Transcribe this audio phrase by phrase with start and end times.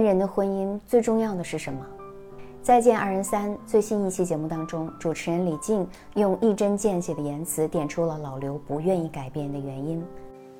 [0.00, 1.84] 年人的婚姻最重要的是什么？
[2.62, 10.02] 再见二人三最新一期节目当中，主持人李静用一针见血的言辞点出了老刘不愿意改变的原因。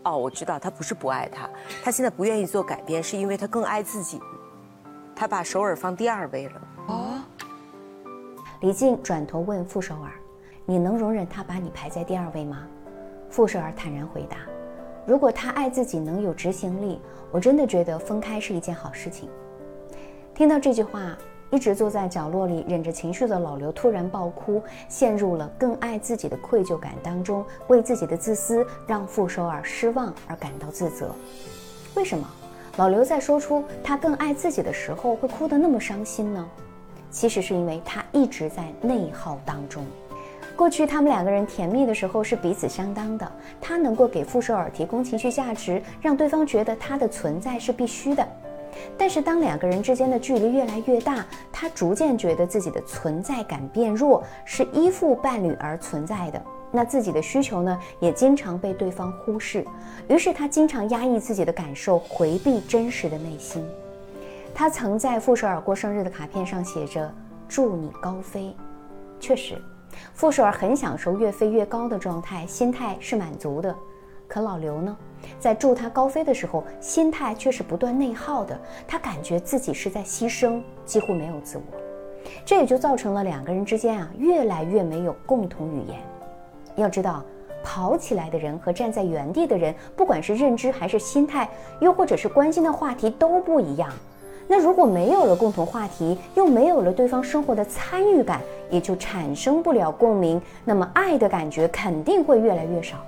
[0.05, 1.49] 哦，我知道他不是不爱他，
[1.83, 4.21] 他现在不愿意做改变，是因为他更爱自己，
[5.17, 6.63] 他把首尔放第二位了。
[6.89, 7.21] 哦，
[8.61, 10.13] 李静转头问傅首尔
[10.67, 12.69] ：“你能容忍他把你排在第二位吗？”
[13.31, 14.37] 傅首尔坦然回答
[15.07, 17.01] ：“如果他爱自己能有执行力，
[17.31, 19.29] 我真的觉得分开是一件好事情。”
[20.35, 21.17] 听到这句话。
[21.51, 31.15] 一直坐在角落里忍着情绪的老刘突然爆哭，陷入了更爱自己的愧疚感当中，为自己的自私让傅首尔失望而感到自责。
[31.95, 32.29] 为什么
[32.77, 36.45] 老刘在说出他更爱自己的时候会哭得那么伤心呢？
[37.09, 39.85] 其实是因为他一直在内耗当中。
[40.57, 48.27] 过去他们两个人甜蜜的时候是彼此相当的，他能够给傅首尔提供情绪价值，让对方觉得他的存在是必须的。
[48.97, 56.41] 但是当两个人之间的距离越来越大，他逐渐觉得自己的存在感变弱，是依附伴侣而存在的。
[56.71, 59.65] 那自己的需求呢，也经常被对方忽视。
[60.09, 63.65] 于是他经常压抑自己的感受，回避真实的内心。
[64.53, 67.13] 他曾在傅首尔过生日的卡片上写着
[67.49, 68.55] “祝你高飞”。
[69.21, 69.57] 确实，
[70.13, 73.75] 傅首尔很享受越飞越高的状态，心态是满足的。
[74.27, 74.97] 可老刘呢？
[75.39, 78.59] 在助他高飞的时候，心态却是不断内耗的。
[78.87, 81.63] 他感觉自己是在牺牲，几乎没有自我，
[82.45, 86.01] 这也就造成了两个人之间啊越来越没有共同语言。
[86.77, 87.23] 要知道，
[87.63, 91.49] 跑起来的人和站在原地的人，不管是认知还是心态，
[91.81, 93.91] 又或者是关心的话题都不一样。
[94.47, 102.99] 那如果没有了共同话题，又没有了对方生活的参与感，也就产生不了共鸣，那么爱的感觉肯定会越来越少。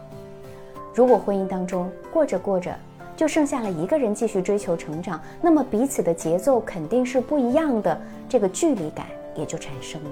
[0.94, 2.74] 如果婚姻当中过着过着，
[3.14, 10.10] 就剩下了一个人继续追求成长，那么彼此的节奏肯定是不一样的，这个距离感也就产生了。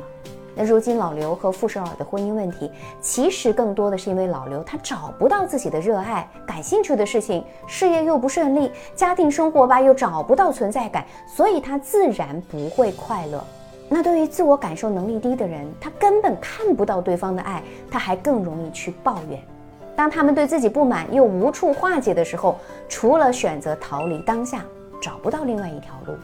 [0.55, 13.43] 那如今老刘和傅首尔的婚姻问题，其实更多的是因为老刘他找不到自己的热爱、感兴趣的事情，事业又不顺利，家庭生活吧又找不到存在感，所以他自然不会快乐。
[13.89, 19.39] 那对于自我感受能力低的人，他根本看不到对方的爱，他还更容易去抱怨。
[19.97, 22.57] 当他们对自己不满又无处化解的时候，
[22.89, 24.65] 除了选择逃离当下，
[25.01, 26.15] 找不到另外一条路。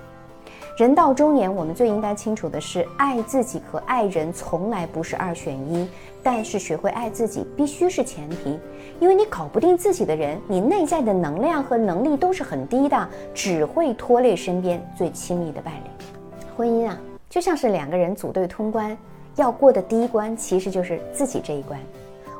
[0.80, 5.86] 人到中年，我们最应该清楚的是，爱自己和爱人从来不是二选一，
[6.22, 8.58] 但是学会爱自己必须是前提。
[8.98, 16.46] 因为你搞不定自己的人，你内在的能量和能力都是很低的，只会拖累身边最亲密的伴侣。
[16.56, 16.98] 婚姻啊，
[17.28, 18.96] 就像是两个人组队通关，
[19.36, 21.78] 要过的第一关其实就是自己这一关。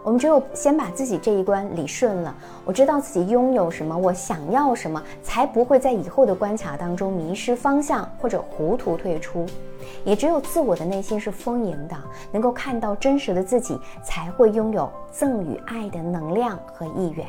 [0.03, 2.35] 我们只有先把自己这一关理顺了，
[2.65, 9.45] 我知道自己拥有什么，我想要什么，才不会在以后的关卡当中迷失方向或者糊涂退出。
[10.05, 11.97] 也只有自我的内心是丰盈的，
[12.33, 17.27] 能够看到真实的自己，才会拥有赠与爱的能量和意愿。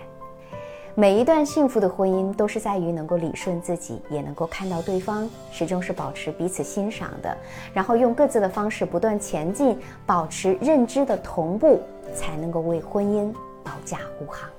[0.93, 7.35] 每一段幸福的婚姻都是在于能够理顺自己，也能够看到对方，始终是保持彼此欣赏的，
[7.73, 11.79] 然后用各自的方式不断前进，保持认知的同步，
[12.13, 13.33] 才能够为婚姻
[13.63, 14.49] 保驾护航。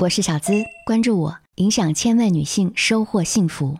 [0.00, 0.52] 我是小资，
[0.86, 3.78] 关注我，影响千万女性，收获幸福。